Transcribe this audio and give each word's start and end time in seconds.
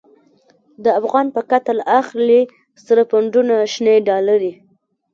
د 0.83 0.85
افغان 0.99 1.27
په 1.35 1.41
قتل 1.51 1.77
اخلی، 1.99 2.41
سره 2.85 3.01
پونډونه 3.09 3.55
شنی 3.73 3.97
ډالری 4.07 4.53